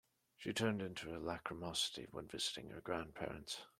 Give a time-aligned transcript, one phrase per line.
[0.35, 3.59] She turned into her lachrymosity while visiting her grandparents.